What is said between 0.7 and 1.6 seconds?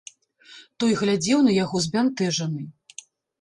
Той глядзеў на